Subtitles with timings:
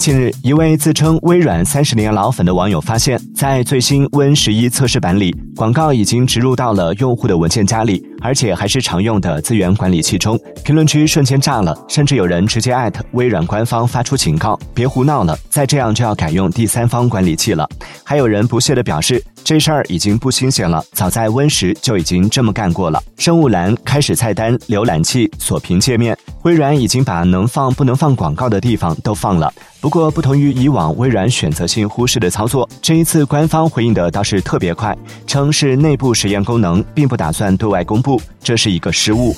[0.00, 10.40] 近日，一位自称微软三十年老粉的网友发现，在最新 Win 十一测试版里，广告已经植入到了用户的文件夹里，而且还是常用的资源管理器中。
[10.64, 17.68] 评论区瞬间炸了，甚至有人直接艾特微软官方发出警告：别胡闹了，再这样就要改用第三方管理器了。
[18.02, 23.02] 还有人不屑地表示，这事儿已经不新鲜了，早在 Win 十就已经这么干过了。
[23.16, 29.52] 生物栏、开始菜单、浏览器、锁屏界面，微软已经把能放不能放广告的地方都放了。
[29.80, 34.96] 不过，不同于以往微软选择性忽视的操作，这一次官方回应的倒是特别快，
[35.26, 39.34] 称是内部实验功能，并不打算对外公布，这是一个失误。